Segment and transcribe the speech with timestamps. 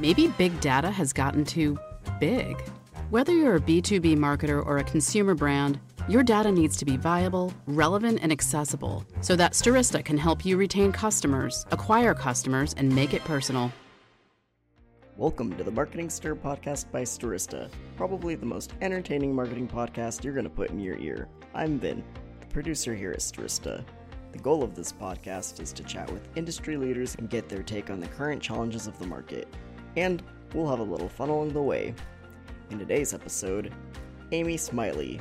[0.00, 1.78] Maybe big data has gotten too
[2.18, 2.58] big.
[3.10, 7.52] Whether you're a B2B marketer or a consumer brand, your data needs to be viable,
[7.66, 13.12] relevant, and accessible so that Stirista can help you retain customers, acquire customers, and make
[13.12, 13.70] it personal.
[15.18, 20.32] Welcome to the Marketing Stir podcast by Stirista, probably the most entertaining marketing podcast you're
[20.32, 21.28] going to put in your ear.
[21.52, 22.02] I'm Vin,
[22.40, 23.84] the producer here at Stirista.
[24.32, 27.90] The goal of this podcast is to chat with industry leaders and get their take
[27.90, 29.46] on the current challenges of the market.
[29.96, 30.22] And
[30.54, 31.94] we'll have a little fun along the way.
[32.70, 33.72] In today's episode,
[34.30, 35.20] Amy Smiley,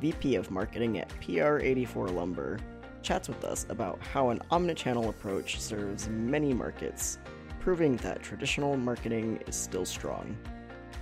[0.00, 2.58] VP of Marketing at PR84 Lumber,
[3.02, 7.18] chats with us about how an omnichannel approach serves many markets
[7.60, 10.36] proving that traditional marketing is still strong.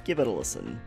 [0.04, 0.78] Give it a listen.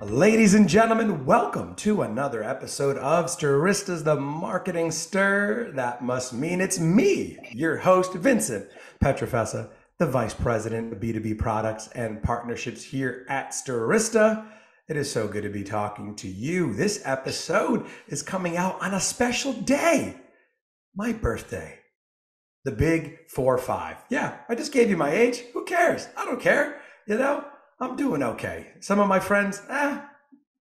[0.00, 5.72] Ladies and gentlemen, welcome to another episode of Stirista's The Marketing Stir.
[5.72, 8.68] That must mean it's me, your host, Vincent
[9.02, 14.46] Pietrafesa, the Vice President of B2B Products and Partnerships here at Stirista.
[14.88, 16.74] It is so good to be talking to you.
[16.74, 20.16] This episode is coming out on a special day,
[20.94, 21.78] my birthday.
[22.64, 23.96] The big four five.
[24.10, 25.38] Yeah, I just gave you my age.
[25.54, 26.08] Who cares?
[26.16, 26.80] I don't care.
[27.06, 27.44] You know,
[27.80, 28.72] I'm doing okay.
[28.80, 30.00] Some of my friends, eh,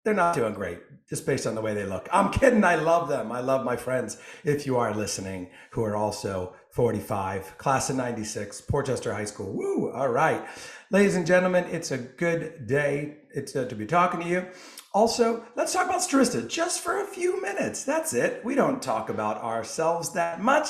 [0.05, 2.09] they're not doing great just based on the way they look.
[2.11, 2.63] I'm kidding.
[2.63, 3.31] I love them.
[3.31, 4.17] I love my friends.
[4.43, 9.53] If you are listening, who are also 45, class of 96, Portchester High School.
[9.53, 9.93] Woo!
[9.93, 10.45] All right.
[10.91, 13.19] Ladies and gentlemen, it's a good day.
[13.33, 14.45] It's uh, to be talking to you.
[14.93, 17.85] Also, let's talk about Stirista just for a few minutes.
[17.85, 18.43] That's it.
[18.43, 20.67] We don't talk about ourselves that much.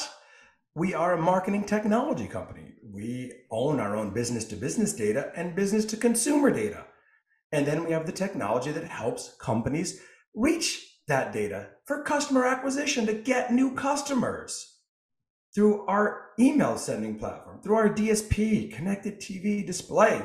[0.75, 2.75] We are a marketing technology company.
[2.83, 6.85] We own our own business to business data and business to consumer data.
[7.51, 9.99] And then we have the technology that helps companies
[10.35, 14.73] reach that data for customer acquisition to get new customers
[15.55, 20.21] through our email sending platform, through our DSP, connected TV display.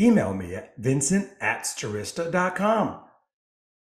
[0.00, 3.00] Email me at vincent at stirista.com.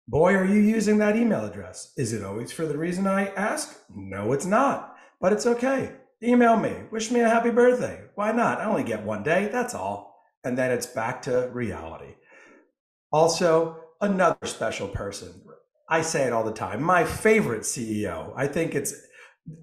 [0.07, 1.93] Boy, are you using that email address.
[1.95, 3.79] Is it always for the reason I ask?
[3.95, 4.93] No, it's not
[5.23, 5.93] but it's okay.
[6.21, 8.01] Email me, wish me a happy birthday.
[8.15, 8.59] Why not?
[8.59, 10.21] I only get one day, that's all.
[10.43, 12.15] And then it's back to reality.
[13.09, 15.45] Also, another special person.
[15.89, 16.83] I say it all the time.
[16.83, 18.33] My favorite CEO.
[18.35, 18.93] I think it's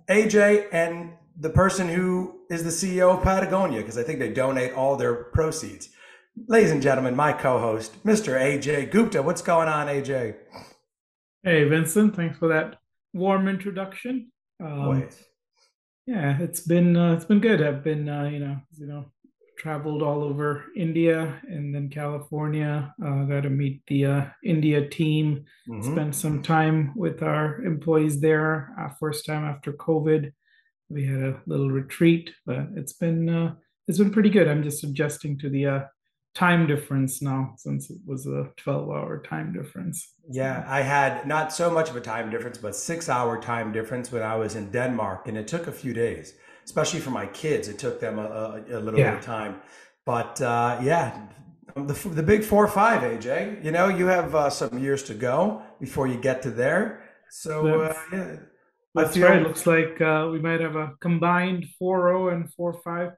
[0.09, 4.73] AJ and the person who is the CEO of Patagonia, because I think they donate
[4.75, 5.91] all their proceeds.
[6.47, 8.41] Ladies and gentlemen, my co host, Mr.
[8.41, 9.23] AJ Gupta.
[9.23, 10.37] What's going on, AJ?
[11.43, 12.15] Hey, Vincent.
[12.15, 12.79] Thanks for that
[13.13, 14.31] warm introduction.
[14.63, 15.09] Um,
[16.07, 17.63] yeah, it's been uh, it's been good.
[17.63, 19.07] I've been uh, you know you know
[19.61, 22.95] traveled all over India and then California.
[23.05, 25.45] Uh, got to meet the uh, India team.
[25.69, 25.93] Mm-hmm.
[25.93, 28.75] Spent some time with our employees there.
[28.81, 30.33] Uh, first time after COVID,
[30.89, 33.55] we had a little retreat, but it's been uh,
[33.87, 34.49] it's been pretty good.
[34.49, 35.81] I'm just adjusting to the uh,
[36.35, 40.15] time difference now since it was a 12 hour time difference.
[40.31, 44.11] Yeah, I had not so much of a time difference, but six hour time difference
[44.11, 46.33] when I was in Denmark, and it took a few days,
[46.71, 47.67] especially for my kids.
[47.67, 48.23] It took them a,
[48.71, 49.11] a, a little yeah.
[49.11, 49.61] bit of time.
[50.07, 51.27] But uh, yeah,
[51.75, 55.63] the, the big four five, AJ, you know, you have uh, some years to go
[55.81, 57.03] before you get to there.
[57.31, 58.37] So, uh, yeah.
[58.95, 59.43] That's feel- right.
[59.43, 63.11] Looks like uh, we might have a combined four zero and 4 5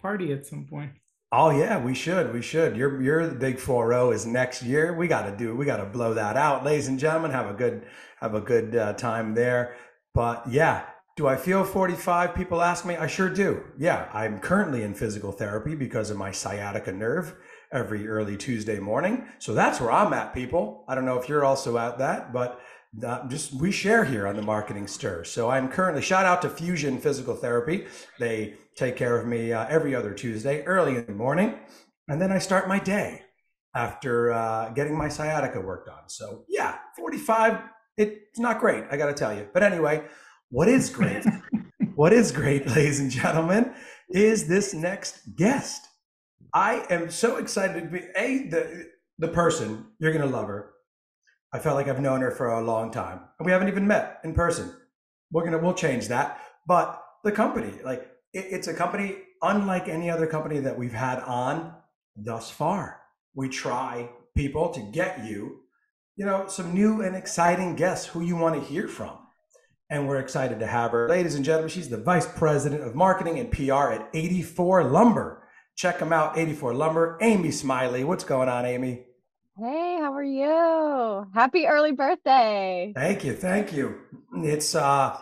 [0.00, 0.92] party at some point.
[1.34, 2.32] Oh yeah, we should.
[2.34, 2.76] We should.
[2.76, 4.94] Your your the big four zero is next year.
[4.94, 5.56] We got to do.
[5.56, 7.30] We got to blow that out, ladies and gentlemen.
[7.30, 7.86] Have a good
[8.20, 9.74] have a good uh, time there.
[10.12, 10.84] But yeah,
[11.16, 12.34] do I feel 45?
[12.34, 12.96] People ask me.
[12.96, 13.64] I sure do.
[13.78, 17.34] Yeah, I'm currently in physical therapy because of my sciatica nerve
[17.70, 19.26] every early Tuesday morning.
[19.38, 20.84] So that's where I'm at, people.
[20.88, 22.60] I don't know if you're also at that, but
[23.06, 25.24] uh, just we share here on the marketing stir.
[25.24, 27.86] So I'm currently shout out to Fusion Physical Therapy.
[28.18, 31.58] They take care of me uh, every other Tuesday, early in the morning,
[32.08, 33.22] and then I start my day
[33.74, 36.08] after uh, getting my sciatica worked on.
[36.08, 37.60] So yeah, 45.
[37.98, 39.46] It's not great, I got to tell you.
[39.52, 40.02] But anyway,
[40.52, 41.24] what is great?
[41.96, 43.74] what is great, ladies and gentlemen,
[44.10, 45.88] is this next guest.
[46.54, 48.86] I am so excited to be a the
[49.18, 50.72] the person you're gonna love her
[51.52, 54.20] I felt like I've known her for a long time, and we haven't even met
[54.24, 54.74] in person.
[55.30, 60.08] We're gonna we'll change that, but the company, like it, it's a company unlike any
[60.08, 61.74] other company that we've had on
[62.16, 63.00] thus far.
[63.34, 65.60] We try people to get you,
[66.16, 69.18] you know, some new and exciting guests who you want to hear from.
[69.92, 71.06] And we're excited to have her.
[71.06, 75.46] Ladies and gentlemen, she's the vice president of marketing and PR at 84 Lumber.
[75.76, 77.18] Check them out, 84 Lumber.
[77.20, 78.02] Amy Smiley.
[78.02, 79.04] What's going on, Amy?
[79.58, 81.26] Hey, how are you?
[81.34, 82.94] Happy early birthday.
[82.96, 83.34] Thank you.
[83.34, 83.98] Thank you.
[84.36, 85.20] It's uh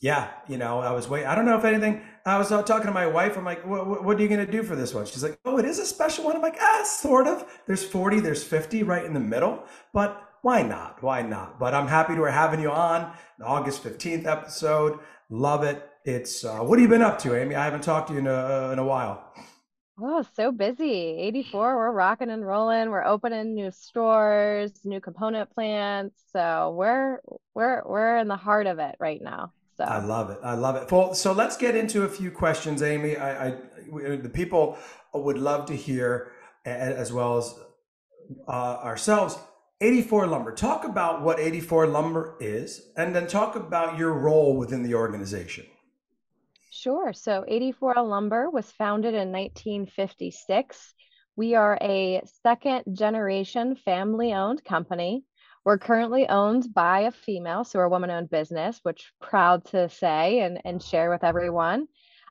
[0.00, 1.26] Yeah, you know, I was wait.
[1.26, 2.00] I don't know if anything.
[2.24, 3.36] I was talking to my wife.
[3.36, 5.04] I'm like, what, what are you going to do for this one?
[5.04, 6.36] She's like, oh, it is a special one.
[6.36, 7.44] I'm like, ah, sort of.
[7.66, 11.02] There's 40, there's 50 right in the middle, but why not?
[11.02, 11.58] Why not?
[11.58, 14.98] But I'm happy to having you on the August 15th episode.
[15.30, 15.88] Love it.
[16.04, 17.54] It's uh, what have you been up to, Amy?
[17.54, 18.32] I haven't talked to you in a,
[18.68, 19.32] uh, in a while.
[20.00, 21.16] Oh, so busy.
[21.18, 22.90] 84, we're rocking and rolling.
[22.90, 26.20] We're opening new stores, new component plants.
[26.32, 27.20] So we're
[27.54, 29.52] we're we're in the heart of it right now.
[29.76, 30.38] So I love it.
[30.42, 30.90] I love it.
[30.90, 33.16] Well, so let's get into a few questions, Amy.
[33.16, 33.54] I, I
[34.16, 34.76] the people
[35.14, 36.32] would love to hear,
[36.64, 37.54] as well as
[38.48, 38.50] uh,
[38.82, 39.38] ourselves.
[39.82, 40.52] 84 Lumber.
[40.52, 45.66] Talk about what 84 Lumber is, and then talk about your role within the organization.
[46.70, 47.12] Sure.
[47.12, 50.94] So 84 Lumber was founded in 1956.
[51.34, 55.24] We are a second generation family owned company.
[55.64, 59.88] We're currently owned by a female, so we're a woman owned business, which proud to
[59.88, 61.88] say and, and share with everyone,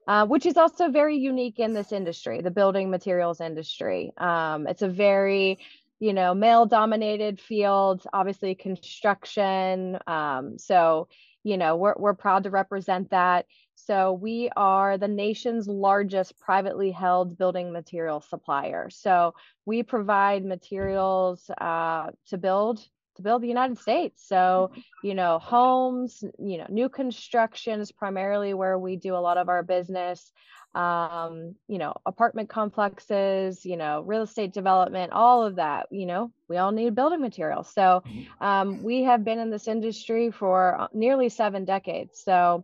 [0.08, 4.12] uh, which is also very unique in this industry, the building materials industry.
[4.18, 5.60] Um, it's a very
[6.02, 11.08] you know male dominated fields obviously construction um, so
[11.44, 13.46] you know we're, we're proud to represent that.
[13.76, 18.90] So we are the nation's largest privately held building material supplier.
[18.92, 19.34] So
[19.66, 24.28] we provide materials uh, to build to build the United States.
[24.28, 24.72] So,
[25.04, 29.50] you know, homes, you know, new construction is primarily where we do a lot of
[29.50, 30.32] our business.
[30.74, 36.32] Um, you know, apartment complexes, you know, real estate development, all of that, you know,
[36.48, 37.74] we all need building materials.
[37.74, 38.44] So, mm-hmm.
[38.44, 42.22] um, we have been in this industry for uh, nearly seven decades.
[42.24, 42.64] So,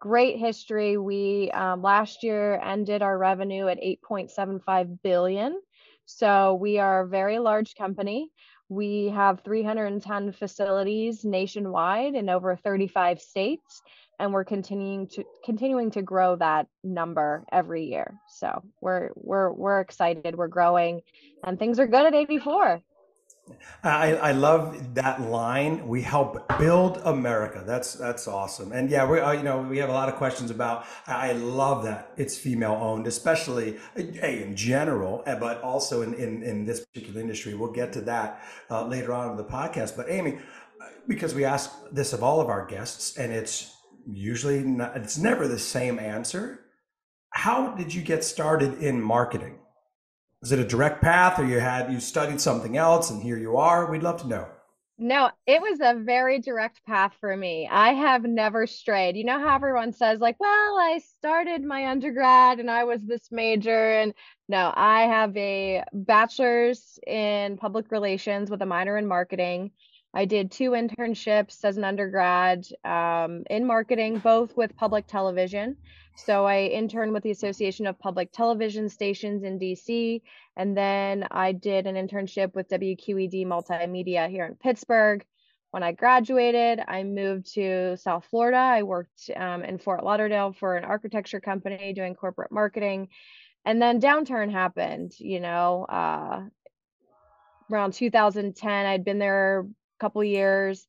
[0.00, 0.96] great history.
[0.96, 5.60] We um, last year ended our revenue at 8.75 billion.
[6.06, 8.32] So we are a very large company.
[8.70, 13.82] We have 310 facilities nationwide in over 35 states,
[14.20, 18.14] and we're continuing to continuing to grow that number every year.
[18.28, 20.36] So we're we're we're excited.
[20.36, 21.00] We're growing,
[21.44, 22.80] and things are good at 84.
[23.82, 25.86] I, I love that line.
[25.86, 27.62] We help build America.
[27.66, 28.72] That's that's awesome.
[28.72, 30.86] And yeah, we uh, you know we have a lot of questions about.
[31.06, 36.42] I love that it's female owned, especially hey, in general, eh, but also in, in
[36.42, 37.54] in this particular industry.
[37.54, 39.96] We'll get to that uh, later on in the podcast.
[39.96, 40.38] But Amy,
[41.06, 43.74] because we ask this of all of our guests, and it's
[44.06, 46.60] usually not, it's never the same answer.
[47.32, 49.59] How did you get started in marketing?
[50.42, 53.58] Is it a direct path or you had you studied something else and here you
[53.58, 53.90] are?
[53.90, 54.48] We'd love to know.
[54.96, 57.68] No, it was a very direct path for me.
[57.70, 59.16] I have never strayed.
[59.16, 63.30] You know how everyone says, like, well, I started my undergrad and I was this
[63.30, 63.92] major.
[63.92, 64.12] And
[64.48, 69.70] no, I have a bachelor's in public relations with a minor in marketing.
[70.12, 75.76] I did two internships as an undergrad um, in marketing, both with public television.
[76.16, 80.20] So I interned with the Association of Public Television Stations in DC.
[80.56, 85.24] And then I did an internship with WQED Multimedia here in Pittsburgh.
[85.70, 88.58] When I graduated, I moved to South Florida.
[88.58, 93.08] I worked um, in Fort Lauderdale for an architecture company doing corporate marketing.
[93.64, 96.42] And then downturn happened, you know, uh,
[97.70, 98.86] around 2010.
[98.86, 99.66] I'd been there
[100.00, 100.86] couple years,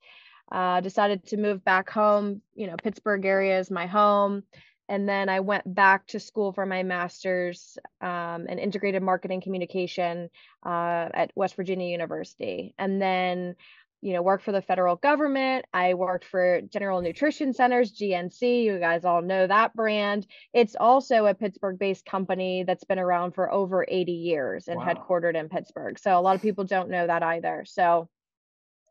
[0.52, 2.42] uh, decided to move back home.
[2.56, 4.44] You know, Pittsburgh area is my home
[4.92, 10.30] and then I went back to school for my master's um, in integrated marketing communication
[10.66, 12.76] uh, at West Virginia University.
[12.78, 13.56] And then,
[14.02, 15.64] you know, worked for the federal government.
[15.74, 18.66] I worked for General Nutrition Centers, GNC.
[18.66, 20.28] You guys all know that brand.
[20.54, 24.88] It's also a Pittsburgh based company that's been around for over 80 years and wow.
[24.88, 26.00] headquartered in Pittsburgh.
[26.00, 27.64] So a lot of people don't know that either.
[27.66, 28.10] So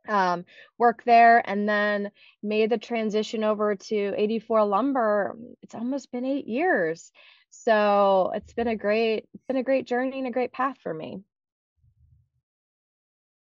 [0.09, 0.45] um,
[0.79, 2.11] work there and then
[2.43, 5.37] made the transition over to 84 lumber.
[5.63, 7.11] It's almost been eight years.
[7.51, 10.95] So it's been a great it's been a great journey and a great path for
[10.95, 11.21] me.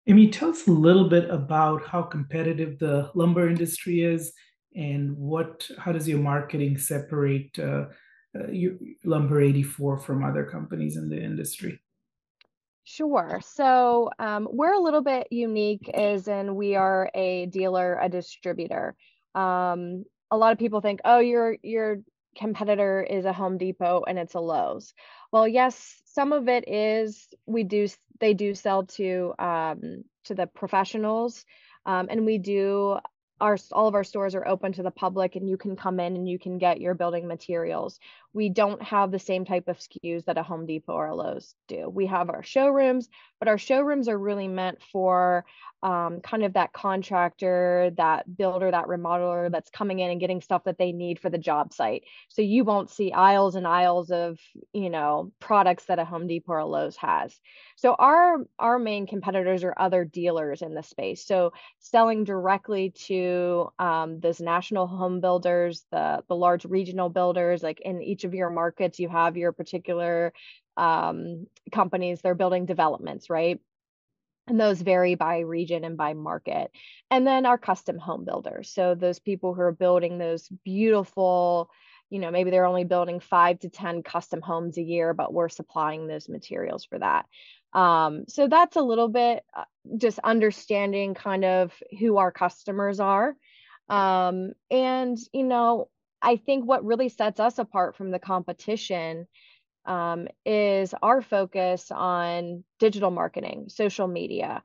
[0.07, 4.33] Amy tell us a little bit about how competitive the lumber industry is
[4.75, 7.85] and what how does your marketing separate uh,
[8.35, 11.79] uh, your lumber 84 from other companies in the industry
[12.83, 13.39] Sure.
[13.43, 18.95] So um, we're a little bit unique, as in we are a dealer, a distributor.
[19.35, 21.97] Um, a lot of people think, oh, your your
[22.35, 24.93] competitor is a Home Depot and it's a Lowe's.
[25.31, 27.27] Well, yes, some of it is.
[27.45, 27.87] We do
[28.19, 31.45] they do sell to um, to the professionals,
[31.85, 32.97] um, and we do
[33.39, 36.15] our all of our stores are open to the public and you can come in
[36.15, 37.99] and you can get your building materials
[38.33, 41.53] we don't have the same type of SKUs that a Home Depot or a Lowe's
[41.67, 41.89] do.
[41.89, 43.09] We have our showrooms,
[43.39, 45.45] but our showrooms are really meant for
[45.83, 50.63] um, kind of that contractor, that builder, that remodeler that's coming in and getting stuff
[50.65, 52.03] that they need for the job site.
[52.29, 54.39] So you won't see aisles and aisles of,
[54.73, 57.39] you know, products that a Home Depot or a Lowe's has.
[57.77, 61.25] So our our main competitors are other dealers in the space.
[61.25, 67.81] So selling directly to um, those national home builders, the the large regional builders, like
[67.81, 70.33] in each each of your markets you have your particular
[70.77, 73.59] um, companies they're building developments right?
[74.47, 76.71] And those vary by region and by market.
[77.11, 78.69] And then our custom home builders.
[78.69, 81.69] So those people who are building those beautiful
[82.09, 85.47] you know maybe they're only building five to ten custom homes a year but we're
[85.47, 87.25] supplying those materials for that.
[87.73, 89.63] Um, so that's a little bit uh,
[89.97, 93.35] just understanding kind of who our customers are.
[93.89, 95.87] Um, and you know
[96.21, 99.27] I think what really sets us apart from the competition
[99.85, 104.61] um, is our focus on digital marketing, social media.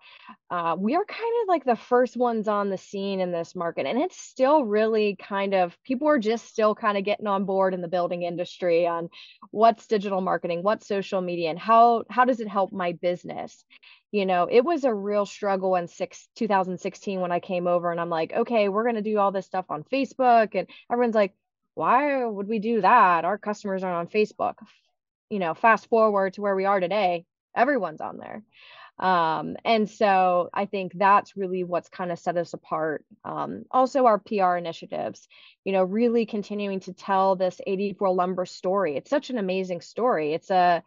[0.50, 3.86] Uh, we are kind of like the first ones on the scene in this market,
[3.86, 7.72] and it's still really kind of people are just still kind of getting on board
[7.72, 9.08] in the building industry on
[9.50, 13.64] what's digital marketing, what's social media, and how how does it help my business.
[14.12, 18.00] You know, it was a real struggle in six, 2016 when I came over, and
[18.00, 21.34] I'm like, okay, we're going to do all this stuff on Facebook, and everyone's like,
[21.76, 23.24] why would we do that?
[23.24, 24.54] Our customers aren't on Facebook.
[25.30, 28.42] You know, fast forward to where we are today, everyone's on there.
[28.98, 33.04] Um, and so I think that's really what's kind of set us apart.
[33.24, 35.28] Um, also, our PR initiatives,
[35.64, 38.96] you know, really continuing to tell this 84 lumber story.
[38.96, 40.32] It's such an amazing story.
[40.32, 40.82] It's a,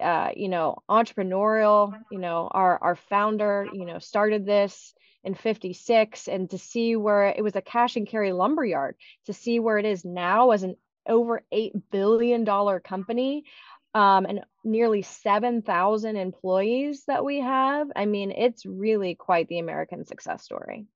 [0.00, 6.28] uh, you know, entrepreneurial, you know, our, our founder, you know, started this in 56
[6.28, 9.78] and to see where it was a cash and carry lumber yard to see where
[9.78, 10.76] it is now as an
[11.06, 12.46] over $8 billion
[12.80, 13.44] company
[13.94, 17.88] um, and nearly 7,000 employees that we have.
[17.96, 20.86] I mean, it's really quite the American success story.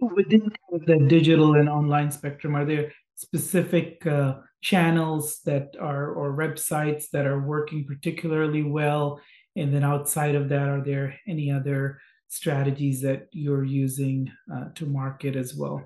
[0.00, 0.50] Within
[0.86, 7.26] the digital and online spectrum, are there specific uh, channels that are or websites that
[7.26, 9.20] are working particularly well
[9.56, 14.86] and then outside of that, are there any other strategies that you're using uh, to
[14.86, 15.82] market as well?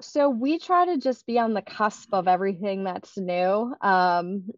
[0.00, 3.74] So we try to just be on the cusp of everything that's new.
[3.80, 4.48] Um,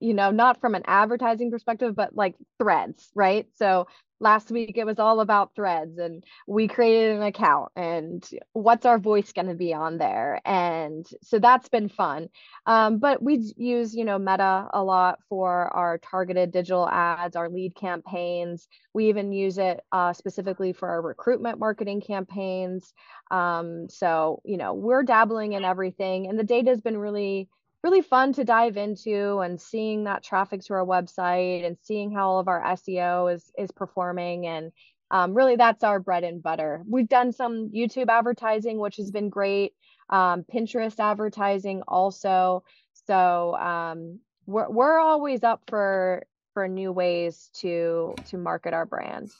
[0.00, 3.46] you know, not from an advertising perspective, but like threads, right?
[3.56, 3.88] So
[4.20, 8.98] last week it was all about threads and we created an account and what's our
[8.98, 10.40] voice going to be on there?
[10.44, 12.28] And so that's been fun.
[12.66, 17.48] Um, but we use you know meta a lot for our targeted digital ads our
[17.48, 18.68] lead campaigns.
[18.92, 22.92] We even use it uh, specifically for our recruitment marketing campaigns.
[23.30, 27.48] Um, so you know we're dabbling in everything and the data has been really
[27.82, 32.28] really fun to dive into and seeing that traffic to our website and seeing how
[32.28, 34.72] all of our SEO is is performing and
[35.10, 36.82] um, really that's our bread and butter.
[36.86, 39.72] We've done some YouTube advertising, which has been great.
[40.10, 42.64] Um, Pinterest advertising also.
[43.06, 49.30] So um, we're we're always up for for new ways to to market our brand.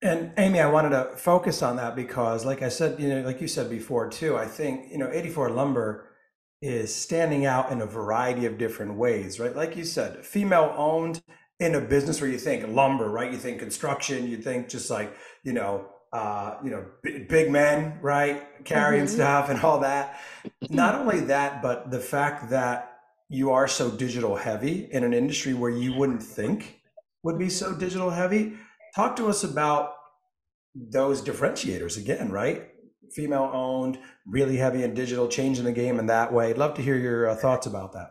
[0.00, 3.40] And Amy, I wanted to focus on that because, like I said, you know, like
[3.40, 6.07] you said before too, I think you know, 84 Lumber
[6.60, 9.54] is standing out in a variety of different ways, right?
[9.54, 11.22] Like you said, female owned
[11.60, 13.32] in a business where you think lumber, right?
[13.32, 17.98] You think construction, you think just like, you know, uh, you know, b- big men,
[18.00, 18.64] right?
[18.64, 19.14] Carrying mm-hmm.
[19.14, 20.20] stuff and all that.
[20.70, 22.98] Not only that, but the fact that
[23.28, 26.80] you are so digital heavy in an industry where you wouldn't think
[27.22, 28.54] would be so digital heavy.
[28.94, 29.94] Talk to us about
[30.74, 32.68] those differentiators again, right?
[33.12, 36.50] Female owned, really heavy in digital, changing the game in that way.
[36.50, 38.10] I'd love to hear your uh, thoughts about that.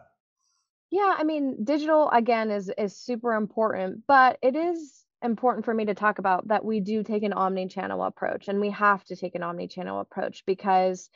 [0.89, 5.86] Yeah, I mean, digital again is is super important, but it is important for me
[5.86, 9.34] to talk about that we do take an omni-channel approach and we have to take
[9.34, 11.10] an omni-channel approach because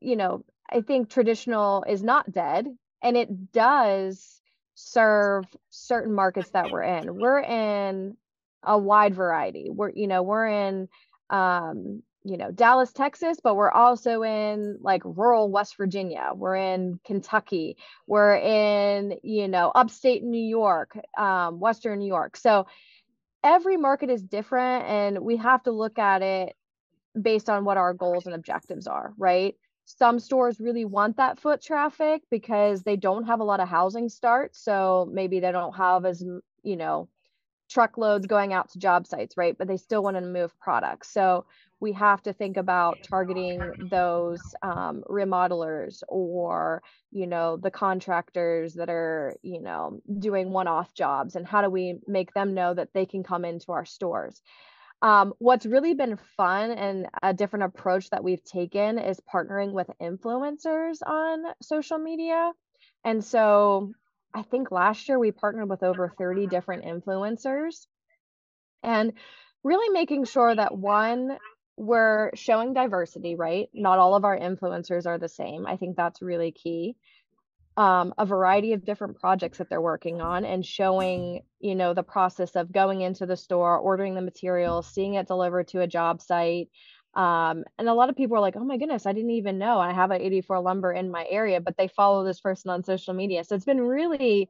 [0.00, 2.66] you know, I think traditional is not dead
[3.02, 4.40] and it does
[4.74, 7.14] serve certain markets that we're in.
[7.14, 8.16] We're in
[8.62, 9.68] a wide variety.
[9.70, 10.88] We're you know, we're in
[11.30, 16.30] um you know Dallas, Texas, but we're also in like rural West Virginia.
[16.34, 17.76] We're in Kentucky.
[18.06, 22.36] We're in you know upstate New York, um, Western New York.
[22.36, 22.66] So
[23.44, 26.56] every market is different, and we have to look at it
[27.20, 29.54] based on what our goals and objectives are, right?
[29.84, 34.08] Some stores really want that foot traffic because they don't have a lot of housing
[34.08, 36.24] starts, so maybe they don't have as
[36.62, 37.08] you know
[37.68, 39.56] truckloads going out to job sites, right?
[39.58, 41.10] But they still want to move products.
[41.12, 41.44] So
[41.84, 43.60] we have to think about targeting
[43.90, 51.36] those um, remodelers or you know the contractors that are you know doing one-off jobs
[51.36, 54.40] and how do we make them know that they can come into our stores?
[55.02, 59.90] Um, what's really been fun and a different approach that we've taken is partnering with
[60.00, 62.52] influencers on social media.
[63.04, 63.92] And so
[64.36, 67.86] i think last year we partnered with over 30 different influencers
[68.82, 69.12] and
[69.62, 71.38] really making sure that one
[71.76, 73.68] we're showing diversity, right?
[73.72, 75.66] Not all of our influencers are the same.
[75.66, 76.96] I think that's really key.
[77.76, 82.04] Um, a variety of different projects that they're working on and showing, you know, the
[82.04, 86.22] process of going into the store, ordering the material, seeing it delivered to a job
[86.22, 86.68] site.
[87.14, 89.78] Um, and a lot of people are like, oh my goodness, I didn't even know
[89.78, 93.14] I have an 84 lumber in my area, but they follow this person on social
[93.14, 93.44] media.
[93.44, 94.48] So it's been really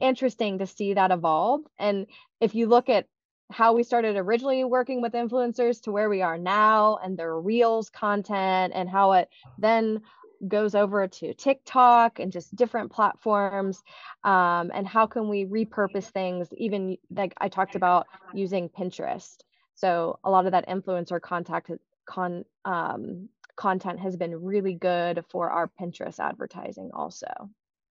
[0.00, 1.62] interesting to see that evolve.
[1.78, 2.06] And
[2.40, 3.06] if you look at
[3.52, 7.90] how we started originally working with influencers to where we are now and their reels
[7.90, 9.28] content and how it
[9.58, 10.00] then
[10.48, 13.82] goes over to TikTok and just different platforms
[14.24, 19.36] um, and how can we repurpose things even like I talked about using Pinterest.
[19.74, 21.70] So a lot of that influencer contact
[22.06, 27.28] con um, content has been really good for our Pinterest advertising also.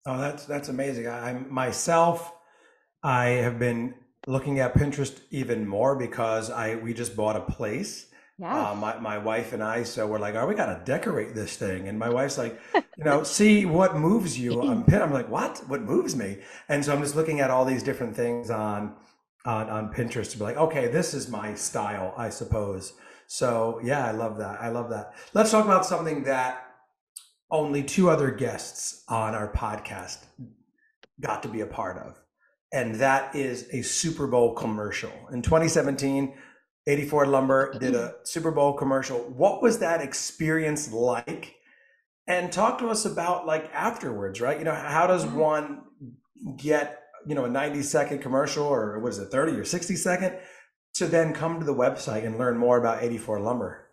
[0.05, 1.07] Oh that's that's amazing.
[1.07, 2.33] I, myself
[3.03, 3.93] I have been
[4.29, 8.05] looking at Pinterest even more because I we just bought a place.
[8.37, 8.71] Yeah.
[8.71, 11.57] Uh, my, my wife and I, so we're like, oh, we got to decorate this
[11.57, 11.89] thing.
[11.89, 15.01] And my wife's like, you know, see what moves you on Pinterest.
[15.01, 15.61] I'm like, what?
[15.67, 16.37] What moves me?
[16.69, 18.95] And so I'm just looking at all these different things on,
[19.45, 22.93] on, on Pinterest to be like, okay, this is my style, I suppose.
[23.27, 24.61] So yeah, I love that.
[24.61, 25.15] I love that.
[25.33, 26.65] Let's talk about something that
[27.51, 30.19] only two other guests on our podcast
[31.19, 32.17] got to be a part of
[32.71, 35.11] and that is a Super Bowl commercial.
[35.31, 36.33] In 2017,
[36.87, 39.17] 84 Lumber did a Super Bowl commercial.
[39.17, 41.55] What was that experience like?
[42.27, 44.57] And talk to us about like afterwards, right?
[44.57, 45.37] You know, how does mm-hmm.
[45.37, 45.81] one
[46.57, 50.37] get, you know, a 90 second commercial or what is it, 30 or 60 second
[50.95, 53.87] to then come to the website and learn more about 84 Lumber?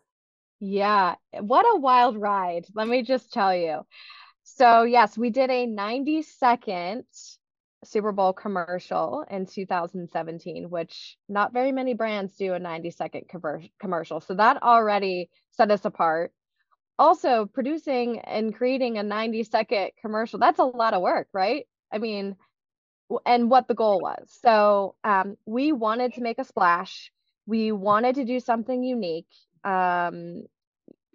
[0.61, 2.66] Yeah, what a wild ride.
[2.75, 3.87] Let me just tell you.
[4.45, 7.05] So, yes, we did a 90 second
[7.87, 13.25] Super Bowl commercial in 2017, which not very many brands do a 90 second
[13.79, 14.20] commercial.
[14.20, 16.33] So that already set us apart.
[16.99, 21.66] Also, producing and creating a 90 second commercial, that's a lot of work, right?
[21.92, 22.37] I mean,
[23.25, 24.38] and what the goal was.
[24.42, 27.12] So um, we wanted to make a splash.
[27.46, 29.29] We wanted to do something unique.
[29.62, 30.44] Um,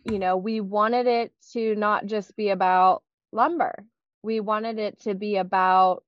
[0.04, 3.86] you know, we wanted it to not just be about lumber.
[4.24, 6.04] We wanted it to be about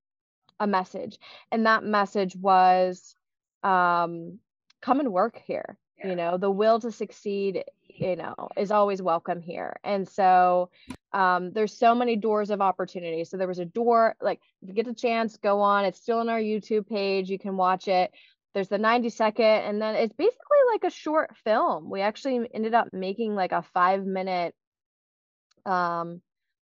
[0.64, 1.20] a message.
[1.52, 3.16] And that message was
[3.64, 4.40] um
[4.82, 5.78] come and work here.
[6.00, 6.10] Yeah.
[6.10, 9.76] you know the will to succeed you know is always welcome here.
[9.84, 10.70] And so
[11.12, 13.24] um there's so many doors of opportunity.
[13.26, 15.86] So there was a door like if you get the chance go on.
[15.86, 17.30] It's still on our youtube page.
[17.30, 18.12] You can watch it.
[18.54, 21.90] There's the 90 second and then it's basically like a short film.
[21.90, 24.56] We actually ended up making like a five minute
[25.66, 26.22] um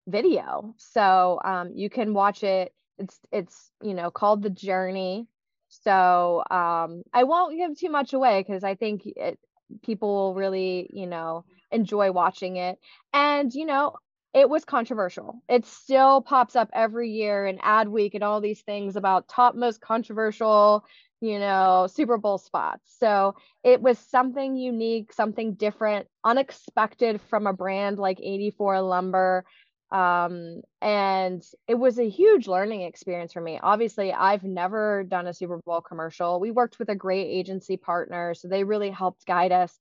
[0.07, 0.73] video.
[0.77, 5.27] So um you can watch it it's it's you know called the journey.
[5.69, 9.39] So um i won't give too much away because i think it,
[9.81, 12.79] people will really you know enjoy watching it.
[13.13, 13.95] And you know
[14.33, 15.43] it was controversial.
[15.47, 19.55] It still pops up every year in ad week and all these things about top
[19.55, 20.85] most controversial
[21.21, 22.95] you know super bowl spots.
[22.99, 29.45] So it was something unique something different unexpected from a brand like 84 lumber
[29.93, 33.59] um, and it was a huge learning experience for me.
[33.61, 36.39] Obviously i've never done a super bowl commercial.
[36.39, 39.77] We worked with a great agency partner so they really helped guide us.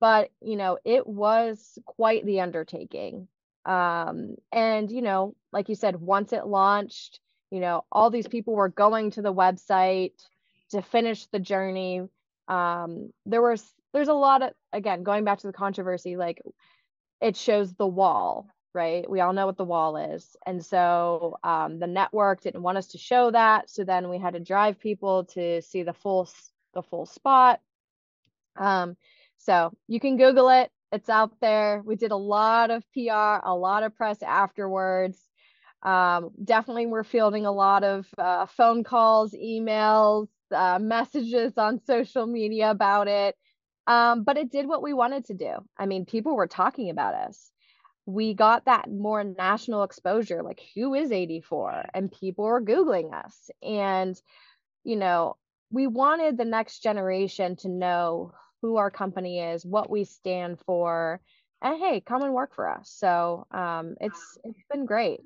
[0.00, 3.28] But you know it was quite the undertaking.
[3.64, 7.18] Um, and you know like you said once it launched
[7.50, 10.12] you know all these people were going to the website
[10.70, 12.02] to finish the journey.
[12.46, 16.40] Um, there was there's a lot of again going back to the controversy like
[17.20, 19.08] it shows the wall right?
[19.10, 20.36] We all know what the wall is.
[20.46, 23.70] And so um, the network didn't want us to show that.
[23.70, 26.28] So then we had to drive people to see the full
[26.74, 27.60] the full spot.
[28.56, 28.96] Um,
[29.38, 30.70] so you can Google it.
[30.92, 31.82] It's out there.
[31.84, 35.18] We did a lot of PR, a lot of press afterwards.
[35.82, 42.26] Um, definitely, we're fielding a lot of uh, phone calls, emails, uh, messages on social
[42.26, 43.34] media about it.
[43.86, 45.52] Um, but it did what we wanted to do.
[45.78, 47.50] I mean, people were talking about us
[48.06, 53.50] we got that more national exposure like who is 84 and people were googling us
[53.62, 54.20] and
[54.84, 55.36] you know
[55.70, 61.20] we wanted the next generation to know who our company is, what we stand for,
[61.62, 62.92] and hey, come and work for us.
[62.96, 65.20] So um, it's it's been great.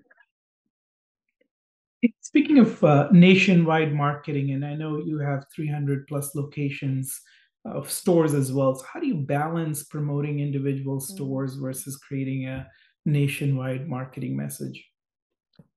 [2.20, 7.20] Speaking of uh, nationwide marketing, and I know you have 300 plus locations
[7.64, 8.74] of stores as well.
[8.74, 11.14] So how do you balance promoting individual mm-hmm.
[11.14, 12.66] stores versus creating a
[13.04, 14.84] nationwide marketing message?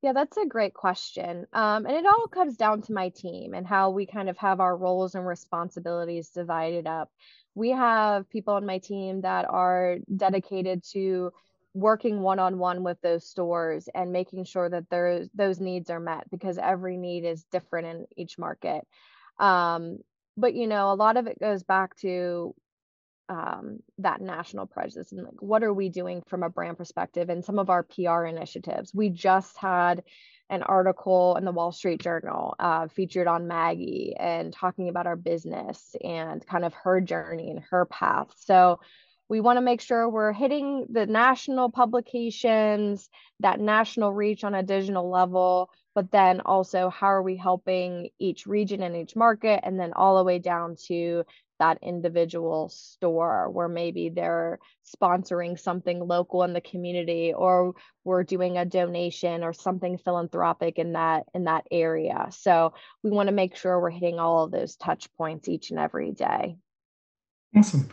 [0.01, 1.45] Yeah, that's a great question.
[1.53, 4.59] Um, and it all comes down to my team and how we kind of have
[4.59, 7.09] our roles and responsibilities divided up.
[7.55, 11.31] We have people on my team that are dedicated to
[11.73, 15.99] working one on one with those stores and making sure that there, those needs are
[15.99, 18.85] met because every need is different in each market.
[19.39, 19.99] Um,
[20.37, 22.55] but you know, a lot of it goes back to
[23.29, 27.43] um, that national presence and like what are we doing from a brand perspective and
[27.43, 28.93] some of our PR initiatives.
[28.93, 30.03] We just had
[30.49, 35.15] an article in the Wall Street Journal uh, featured on Maggie and talking about our
[35.15, 38.27] business and kind of her journey and her path.
[38.35, 38.79] So
[39.29, 43.09] we want to make sure we're hitting the national publications,
[43.39, 48.45] that national reach on a digital level, but then also how are we helping each
[48.45, 51.23] region and each market and then all the way down to
[51.59, 54.59] that individual store where maybe they're
[55.01, 60.93] sponsoring something local in the community or we're doing a donation or something philanthropic in
[60.93, 62.27] that in that area.
[62.31, 65.79] So we want to make sure we're hitting all of those touch points each and
[65.79, 66.57] every day.
[67.55, 67.89] Awesome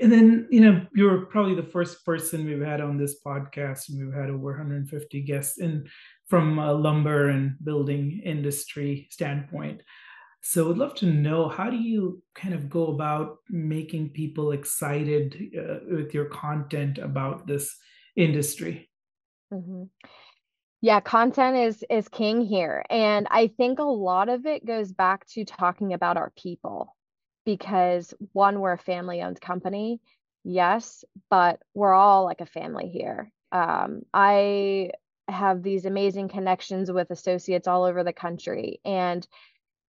[0.00, 4.04] and then you know you're probably the first person we've had on this podcast and
[4.04, 5.86] we've had over 150 guests in
[6.26, 9.82] from a lumber and building industry standpoint.
[10.42, 15.34] So I'd love to know how do you kind of go about making people excited
[15.58, 17.74] uh, with your content about this
[18.14, 18.90] industry?
[19.52, 19.84] Mm-hmm.
[20.82, 25.26] Yeah, content is is king here, and I think a lot of it goes back
[25.28, 26.94] to talking about our people,
[27.44, 30.00] because one, we're a family-owned company,
[30.44, 33.30] yes, but we're all like a family here.
[33.52, 34.90] Um, I
[35.28, 39.26] have these amazing connections with associates all over the country and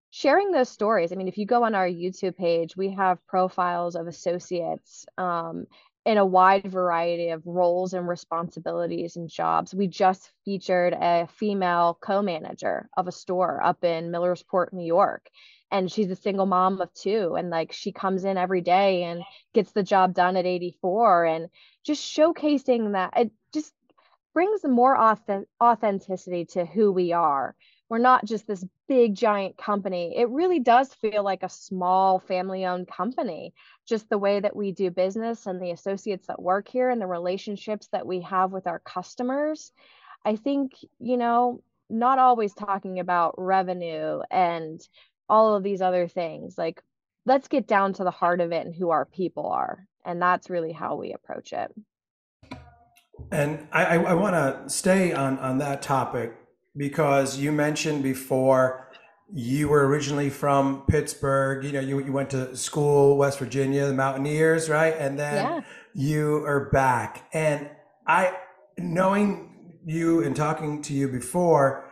[0.09, 1.11] sharing those stories.
[1.11, 5.67] I mean, if you go on our YouTube page, we have profiles of associates um,
[6.05, 9.73] in a wide variety of roles and responsibilities and jobs.
[9.73, 15.29] We just featured a female co manager of a store up in Millersport, New York.
[15.69, 17.35] And she's a single mom of two.
[17.35, 21.49] And like she comes in every day and gets the job done at 84 and
[21.83, 23.73] just showcasing that it just
[24.33, 27.55] brings more auth- authenticity to who we are.
[27.91, 30.13] We're not just this big giant company.
[30.15, 33.53] It really does feel like a small family owned company.
[33.85, 37.05] Just the way that we do business and the associates that work here and the
[37.05, 39.73] relationships that we have with our customers.
[40.23, 44.79] I think, you know, not always talking about revenue and
[45.27, 46.57] all of these other things.
[46.57, 46.81] Like,
[47.25, 49.85] let's get down to the heart of it and who our people are.
[50.05, 51.69] And that's really how we approach it.
[53.33, 56.37] And I, I want to stay on, on that topic
[56.75, 58.89] because you mentioned before
[59.33, 61.63] you were originally from Pittsburgh.
[61.63, 64.95] You know, you, you went to school, West Virginia, the Mountaineers, right?
[64.97, 65.61] And then yeah.
[65.93, 67.27] you are back.
[67.33, 67.69] And
[68.05, 68.35] I,
[68.77, 71.87] knowing you and talking to you before,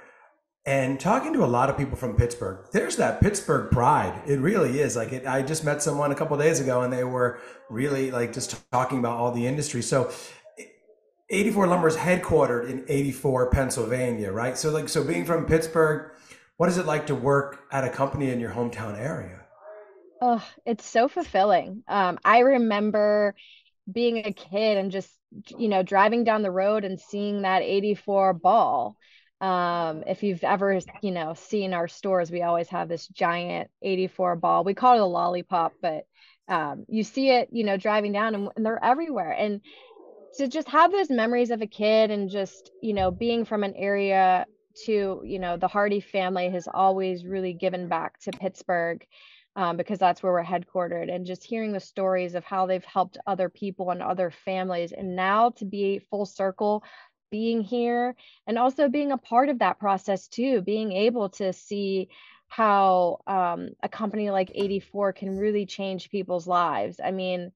[0.65, 4.21] and talking to a lot of people from Pittsburgh, there's that Pittsburgh pride.
[4.27, 4.95] It really is.
[4.95, 7.39] Like it, I just met someone a couple days ago, and they were
[7.69, 9.81] really like just talking about all the industry.
[9.81, 10.11] So
[11.29, 14.57] 84 Lumber is headquartered in 84, Pennsylvania, right?
[14.57, 16.11] So like so being from Pittsburgh,
[16.57, 19.41] what is it like to work at a company in your hometown area?
[20.21, 21.83] Oh, it's so fulfilling.
[21.87, 23.35] Um, I remember
[23.91, 25.09] being a kid and just
[25.57, 28.97] you know driving down the road and seeing that 84 ball.
[29.39, 34.35] Um, if you've ever you know seen our stores, we always have this giant 84
[34.37, 34.63] ball.
[34.63, 36.05] We call it a lollipop, but
[36.49, 39.31] um, you see it, you know, driving down and, and they're everywhere.
[39.31, 39.61] And
[40.37, 43.73] to just have those memories of a kid and just you know being from an
[43.75, 44.45] area
[44.85, 49.05] to you know the hardy family has always really given back to pittsburgh
[49.55, 53.17] um, because that's where we're headquartered and just hearing the stories of how they've helped
[53.27, 56.83] other people and other families and now to be full circle
[57.31, 58.15] being here
[58.47, 62.09] and also being a part of that process too being able to see
[62.49, 66.99] how um, a company like 84 can really change people's lives.
[67.03, 67.51] I mean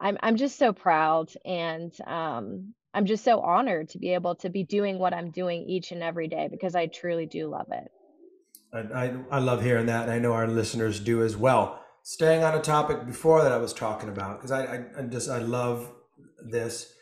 [0.00, 4.48] I'm I'm just so proud and um, I'm just so honored to be able to
[4.48, 7.90] be doing what I'm doing each and every day because I truly do love it.
[8.72, 11.82] I, I, I love hearing that, and I know our listeners do as well.
[12.02, 15.28] Staying on a topic before that I was talking about because I, I, I just
[15.28, 15.90] I love
[16.50, 16.92] this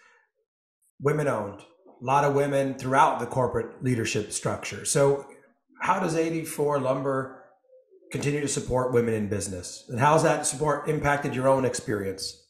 [1.01, 4.85] women owned a lot of women throughout the corporate leadership structure.
[4.85, 5.27] So
[5.81, 7.45] how does 84 lumber
[8.11, 9.85] continue to support women in business?
[9.89, 12.46] And how's that support impacted your own experience?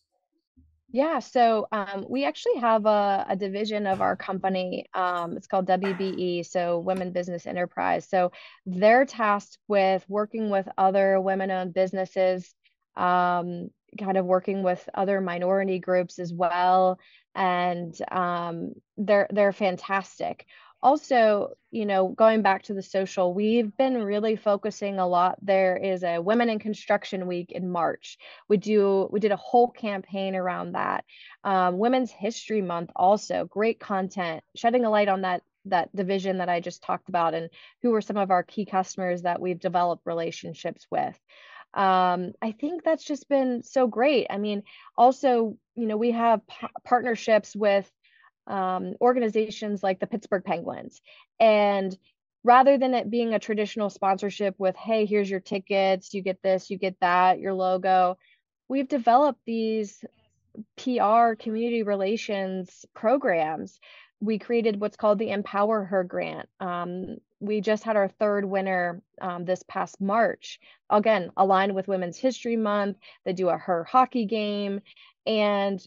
[0.97, 4.87] Yeah, so um, we actually have a, a, division of our company.
[4.95, 8.09] Um, it's called WBE, so Women Business Enterprise.
[8.09, 8.33] So
[8.65, 12.51] they're tasked with working with other women owned businesses,
[12.97, 16.99] um, kind of working with other minority groups as well.
[17.35, 20.47] And um, they're, they're fantastic
[20.87, 25.37] also you know going back to the social we've been really focusing a lot.
[25.43, 28.19] There is a women in construction week in march.
[28.49, 31.05] We do we did a whole campaign around that.
[31.43, 34.45] Um, women's history month also great content.
[34.55, 37.51] Shedding a light on that that division that i just talked about and
[37.83, 41.19] who are some of our key customers that we've developed relationships with.
[41.75, 44.29] Um, i think that's just been so great.
[44.31, 44.63] I mean
[44.97, 47.91] also you know we have p- partnerships with
[48.47, 51.01] um, organizations like the Pittsburgh Penguins.
[51.41, 51.97] And
[52.45, 56.71] rather than it being a traditional sponsorship with, hey, here's your tickets, you get this,
[56.71, 58.17] you get that, your logo,
[58.69, 60.05] we've developed these
[60.77, 63.79] PR community relations programs.
[64.21, 66.49] We created what's called the Empower Her Grant.
[66.61, 70.59] Um, we just had our third winner um, this past March.
[70.89, 72.97] Again, aligned with Women's History Month.
[73.25, 74.81] They do a her hockey game.
[75.27, 75.85] And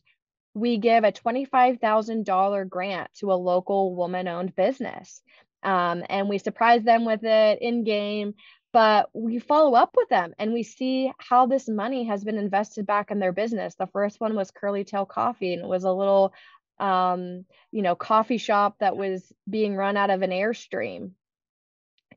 [0.54, 5.22] we give a $25,000 grant to a local woman owned business.
[5.64, 8.34] Um, and we surprise them with it in game,
[8.72, 12.86] but we follow up with them and we see how this money has been invested
[12.86, 13.76] back in their business.
[13.76, 16.34] The first one was Curly Tail Coffee, and it was a little,
[16.80, 21.12] um, you know, coffee shop that was being run out of an Airstream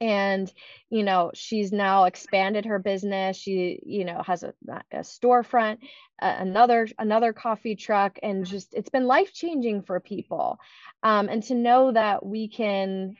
[0.00, 0.52] and
[0.90, 3.36] you know she's now expanded her business.
[3.36, 4.54] She you know has a,
[4.92, 5.78] a storefront
[6.22, 10.58] uh, another another coffee truck and just it's been life changing for people
[11.02, 13.16] um, and to know that we can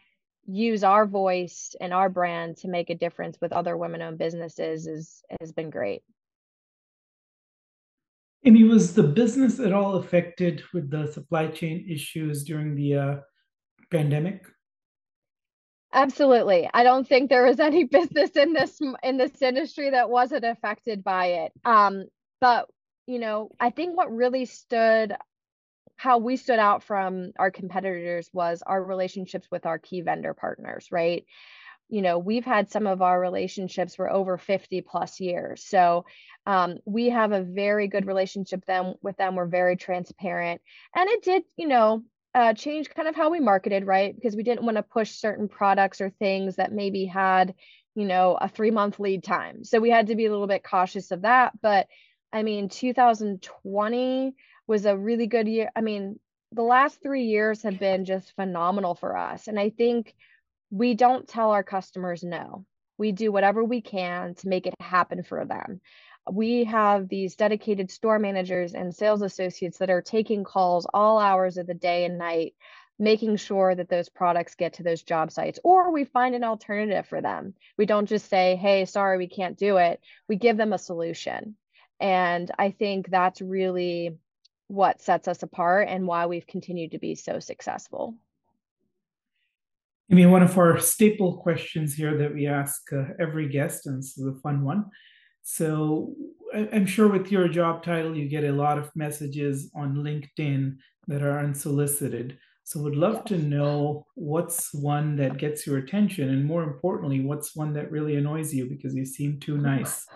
[0.46, 4.86] use our voice and our brand to make a difference with other women owned businesses
[4.86, 6.02] is has been great.
[8.44, 13.16] Amy, was the business at all affected with the supply chain issues during the uh,
[13.90, 14.46] pandemic?
[15.92, 16.68] Absolutely.
[16.72, 21.04] I don't think there was any business in this in this industry that wasn't affected
[21.04, 21.52] by it.
[21.64, 22.04] Um,
[22.40, 22.68] but
[23.06, 25.14] you know, I think what really stood
[25.96, 30.88] how we stood out from our competitors was our relationships with our key vendor partners,
[30.90, 31.24] right?
[31.88, 35.62] You know, we've had some of our relationships for over 50 plus years.
[35.64, 36.06] So
[36.46, 39.36] um, we have a very good relationship them with them.
[39.36, 40.62] We're very transparent.
[40.96, 42.02] And it did, you know,
[42.34, 44.14] uh, change kind of how we marketed, right?
[44.14, 47.54] Because we didn't want to push certain products or things that maybe had,
[47.94, 49.64] you know, a three month lead time.
[49.64, 51.52] So we had to be a little bit cautious of that.
[51.60, 51.88] But
[52.32, 54.34] I mean, 2020
[54.66, 55.70] was a really good year.
[55.76, 56.18] I mean,
[56.52, 59.48] the last three years have been just phenomenal for us.
[59.48, 60.14] And I think
[60.70, 62.64] we don't tell our customers no.
[62.96, 65.80] We do whatever we can to make it happen for them
[66.30, 71.56] we have these dedicated store managers and sales associates that are taking calls all hours
[71.56, 72.54] of the day and night
[72.98, 77.06] making sure that those products get to those job sites or we find an alternative
[77.06, 77.54] for them.
[77.76, 80.00] We don't just say hey sorry we can't do it.
[80.28, 81.56] We give them a solution.
[81.98, 84.16] And i think that's really
[84.68, 88.14] what sets us apart and why we've continued to be so successful.
[90.10, 93.98] I mean, one of our staple questions here that we ask uh, every guest, and
[93.98, 94.86] this is a fun one,
[95.42, 96.14] so
[96.54, 100.76] I'm sure with your job title, you get a lot of messages on LinkedIn
[101.08, 102.38] that are unsolicited.
[102.64, 107.56] So would love to know what's one that gets your attention, and more importantly, what's
[107.56, 110.06] one that really annoys you because you seem too nice.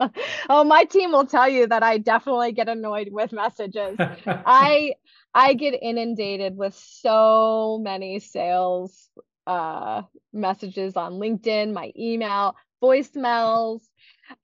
[0.50, 3.96] oh, my team will tell you that I definitely get annoyed with messages.
[4.26, 4.94] I
[5.34, 9.08] I get inundated with so many sales
[9.46, 13.80] uh messages on LinkedIn, my email voicemails.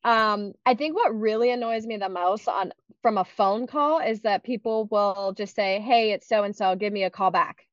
[0.04, 2.72] Um, I think what really annoys me the most on
[3.02, 6.76] from a phone call is that people will just say, Hey, it's so and so,
[6.76, 7.66] give me a call back.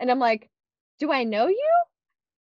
[0.00, 0.50] And I'm like,
[0.98, 1.70] Do I know you?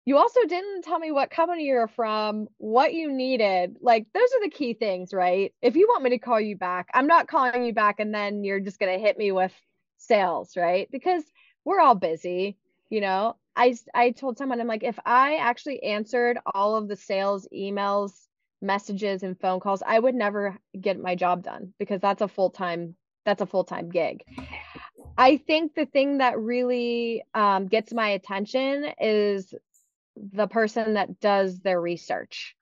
[0.06, 3.78] You also didn't tell me what company you're from, what you needed.
[3.80, 5.54] Like, those are the key things, right?
[5.62, 8.43] If you want me to call you back, I'm not calling you back and then
[8.43, 9.54] you're just going to hit me with
[9.98, 10.89] sales, right?
[10.91, 11.24] Because
[11.63, 12.58] we're all busy,
[12.89, 13.36] you know?
[13.60, 18.13] I I told someone I'm like if I actually answered all of the sales emails,
[18.62, 22.95] messages and phone calls, I would never get my job done because that's a full-time
[23.26, 24.24] that's a full-time gig.
[25.17, 29.54] I think the thing that really um, gets my attention is
[30.15, 32.56] the person that does their research.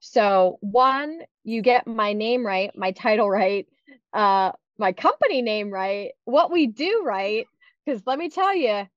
[0.00, 3.68] So one, you get my name right, my title right,
[4.12, 7.46] uh, my company name right, what we do right.
[7.86, 8.88] Because let me tell you,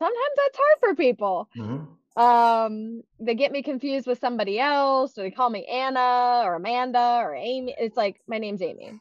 [0.00, 1.48] sometimes that's hard for people.
[1.56, 2.20] Mm-hmm.
[2.20, 7.20] um, they get me confused with somebody else, or they call me Anna or Amanda
[7.22, 7.74] or Amy.
[7.78, 9.00] It's like my name's Amy.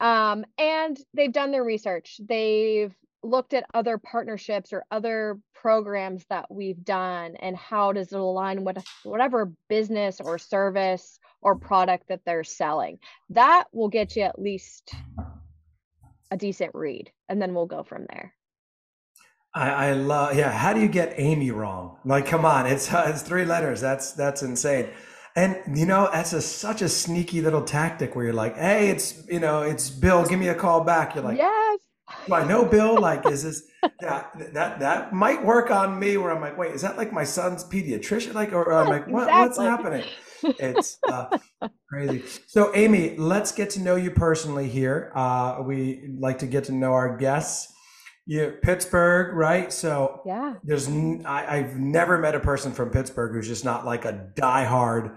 [0.00, 2.20] Um, and they've done their research.
[2.26, 8.20] They've looked at other partnerships or other programs that we've done and how does it
[8.20, 12.98] align with whatever business or service or product that they're selling.
[13.30, 14.94] That will get you at least
[16.30, 18.35] a decent read, and then we'll go from there.
[19.56, 20.50] I, I love, yeah.
[20.50, 21.96] How do you get Amy wrong?
[22.04, 23.80] Like, come on, it's it's three letters.
[23.80, 24.88] That's that's insane.
[25.34, 29.26] And you know, that's a, such a sneaky little tactic where you're like, "Hey, it's
[29.28, 30.24] you know, it's Bill.
[30.26, 31.80] Give me a call back." You're like, "Yes."
[32.26, 33.00] Do I know Bill?
[33.00, 33.62] Like, is this
[34.00, 36.18] that that that might work on me?
[36.18, 39.08] Where I'm like, "Wait, is that like my son's pediatrician?" Like, or, or I'm like,
[39.08, 39.38] what, exactly.
[39.38, 40.04] "What's happening?"
[40.42, 41.38] It's uh,
[41.88, 42.22] crazy.
[42.46, 45.12] So, Amy, let's get to know you personally here.
[45.14, 47.72] Uh, we like to get to know our guests.
[48.26, 49.72] Yeah, Pittsburgh, right?
[49.72, 54.04] So yeah, there's I, I've never met a person from Pittsburgh who's just not like
[54.04, 55.16] a diehard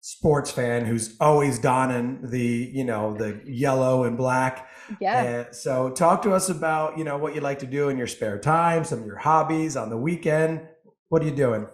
[0.00, 4.68] sports fan who's always donning the you know the yellow and black.
[5.00, 5.22] Yeah.
[5.22, 8.06] And so talk to us about you know what you like to do in your
[8.06, 10.62] spare time, some of your hobbies on the weekend.
[11.08, 11.66] What are you doing?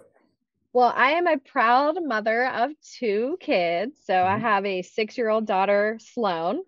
[0.73, 3.95] Well, I am a proud mother of two kids.
[4.03, 4.35] So mm-hmm.
[4.35, 6.63] I have a six year old daughter, Sloan,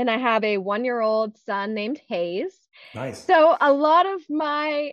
[0.00, 2.54] and I have a one year old son named Hayes.
[2.94, 3.22] Nice.
[3.22, 4.92] So a lot of my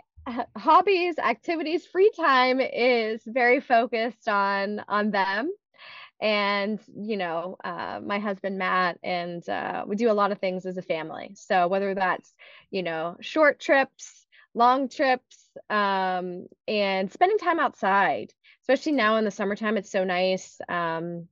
[0.57, 5.49] hobbies, activities, free time is very focused on on them.
[6.19, 10.65] And you know, uh, my husband Matt, and uh, we do a lot of things
[10.65, 11.35] as a family.
[11.35, 12.33] So whether that's
[12.69, 15.37] you know short trips, long trips,
[15.69, 20.59] um, and spending time outside, especially now in the summertime, it's so nice.
[20.67, 21.29] Um,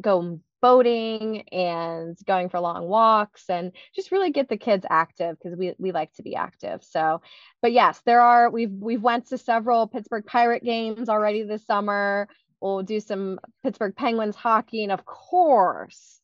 [0.00, 5.58] go boating and going for long walks and just really get the kids active because
[5.58, 7.20] we, we like to be active so
[7.62, 12.28] but yes there are we've we've went to several pittsburgh pirate games already this summer
[12.60, 16.20] we'll do some pittsburgh penguins hockey and of course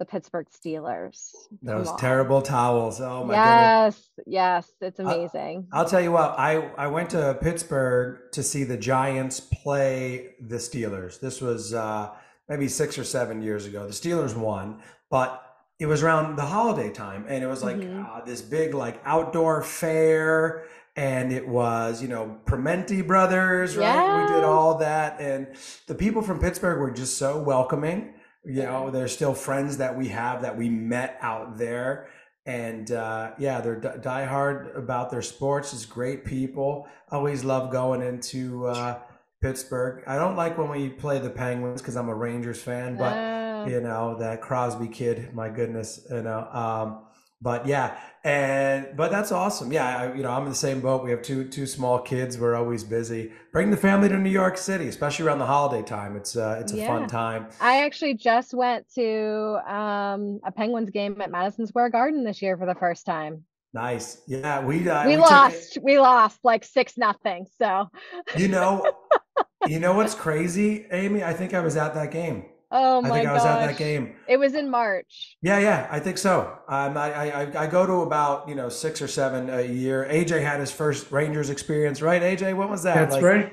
[0.00, 1.30] the Pittsburgh Steelers.
[1.62, 3.00] Those terrible towels.
[3.00, 3.36] Oh my god.
[3.36, 4.32] yes, goodness.
[4.34, 5.68] Yes, it's amazing.
[5.72, 10.34] I'll, I'll tell you what, I, I went to Pittsburgh to see the Giants play
[10.40, 11.20] the Steelers.
[11.20, 12.10] This was uh,
[12.48, 13.86] maybe six or seven years ago.
[13.86, 15.40] The Steelers won, but
[15.78, 18.04] it was around the holiday time, and it was like mm-hmm.
[18.04, 20.64] uh, this big like outdoor fair,
[20.96, 23.94] and it was you know Primanti Brothers, right?
[23.94, 24.26] Yeah.
[24.26, 25.48] We did all that, and
[25.86, 28.14] the people from Pittsburgh were just so welcoming.
[28.44, 32.10] You know, they're still friends that we have that we met out there.
[32.46, 35.72] And uh, yeah, they're d- diehard about their sports.
[35.72, 36.86] It's great people.
[37.10, 39.00] Always love going into uh,
[39.44, 40.02] Pittsburgh.
[40.06, 43.66] I don't like when we play the Penguins because I'm a Rangers fan, but oh.
[43.66, 46.48] you know that Crosby kid, my goodness, you know.
[46.50, 47.04] Um,
[47.42, 49.70] but yeah, and but that's awesome.
[49.70, 51.04] Yeah, I, you know, I'm in the same boat.
[51.04, 52.38] We have two two small kids.
[52.38, 53.32] We're always busy.
[53.52, 56.16] Bring the family to New York City, especially around the holiday time.
[56.16, 56.86] It's uh, it's a yeah.
[56.86, 57.48] fun time.
[57.60, 62.56] I actually just went to um, a Penguins game at Madison Square Garden this year
[62.56, 63.44] for the first time.
[63.74, 64.22] Nice.
[64.28, 65.74] Yeah, we uh, we, we lost.
[65.74, 65.82] Took...
[65.82, 67.46] We lost like six nothing.
[67.58, 67.90] So
[68.36, 68.88] you know,
[69.66, 71.24] you know what's crazy, Amy?
[71.24, 72.46] I think I was at that game.
[72.70, 73.30] Oh my I think gosh.
[73.30, 74.14] I was at that game.
[74.28, 75.36] It was in March.
[75.42, 76.56] Yeah, yeah, I think so.
[76.68, 80.06] Um, I, I I go to about you know six or seven a year.
[80.08, 82.22] AJ had his first Rangers experience, right?
[82.22, 82.94] AJ, what was that?
[82.94, 83.52] That's like, right.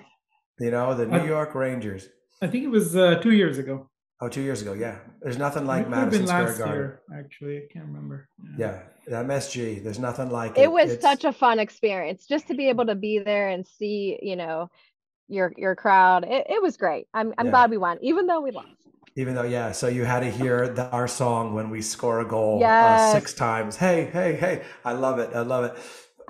[0.60, 2.08] You know the New I, York Rangers.
[2.44, 3.90] I think it was uh, two years ago.
[4.24, 5.00] Oh, two years ago, yeah.
[5.24, 6.76] There's nothing like Madison Square Garden.
[6.76, 8.30] Year, actually, I can't remember.
[8.56, 8.66] Yeah.
[8.68, 9.84] yeah, MSG.
[9.84, 10.64] There's nothing like it.
[10.64, 11.02] It was it's...
[11.02, 14.70] such a fun experience just to be able to be there and see, you know,
[15.28, 16.26] your your crowd.
[16.28, 17.08] It, it was great.
[17.14, 17.52] I'm I'm yeah.
[17.52, 18.68] glad we won, even though we lost.
[19.16, 19.74] Even though, yeah.
[19.74, 23.02] So you had to hear the, our song when we score a goal yes.
[23.02, 23.76] uh, six times.
[23.76, 24.64] Hey, hey, hey!
[24.86, 25.32] I love it.
[25.36, 25.76] I love it.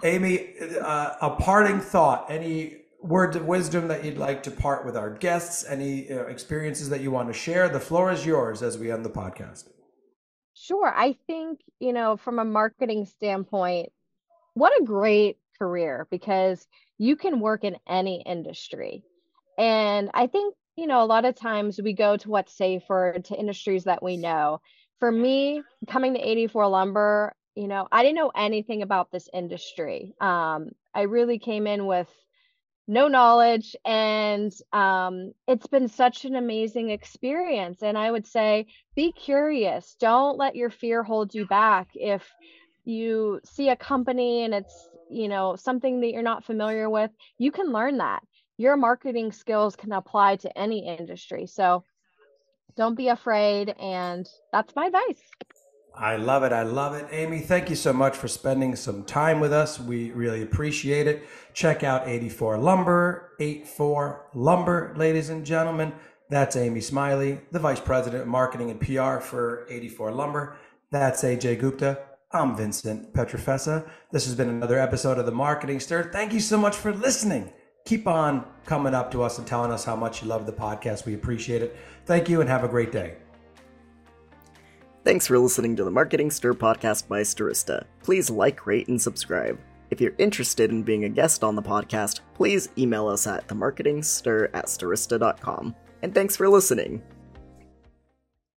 [0.04, 2.26] Amy, uh, a parting thought.
[2.30, 6.90] Any words of wisdom that you'd like to part with our guests, any know, experiences
[6.90, 9.68] that you want to share, the floor is yours as we end the podcast.
[10.62, 10.94] Sure.
[10.96, 13.92] I think, you know, from a marketing standpoint,
[14.54, 19.04] what a great career because you can work in any industry.
[19.58, 23.36] And I think, you know, a lot of times we go to what's safer, to
[23.36, 24.62] industries that we know.
[25.00, 30.14] For me, coming to 84 Lumber, you know, I didn't know anything about this industry.
[30.22, 32.10] Um, I really came in with
[32.92, 37.82] no knowledge and um, it's been such an amazing experience.
[37.82, 38.66] And i would say
[38.96, 39.96] be curious.
[39.98, 41.88] Don't let your fear hold you back.
[41.96, 42.30] If
[42.84, 47.52] you see a company and it's you know something that you're not familiar with you
[47.52, 48.24] can learn that.
[48.58, 51.48] Your marketing skills can apply to any industry.
[51.48, 51.86] So
[52.76, 55.22] don't be afraid and that's my advice
[55.96, 56.54] I love it.
[56.54, 57.08] I love it.
[57.12, 59.80] Amy, thank you so much for spending some time with us.
[59.80, 61.24] We really appreciate it.
[61.54, 65.94] Check out 84 Lumber, 84 Lumber, ladies and gentlemen.
[66.30, 70.58] That's Amy Smiley, the Vice President of Marketing and PR for 84 Lumber.
[70.90, 72.00] That's AJ Gupta.
[72.32, 73.90] I'm Vincent Pietrafesa.
[74.12, 76.10] This has been another episode of The Marketing Stir.
[76.14, 77.52] Thank you so much for listening.
[77.84, 81.06] Keep on coming up to us and telling us how much you love the podcast.
[81.06, 81.76] We appreciate it.
[82.06, 83.18] Thank you and have a great day.
[85.04, 87.86] Thanks for listening to the Marketing Stir podcast by Stirista.
[88.04, 89.60] Please like, rate, and subscribe.
[89.90, 94.50] If you're interested in being a guest on the podcast, please email us at themarketingstir
[94.54, 95.76] at stirista.com.
[96.04, 97.02] And thanks for listening.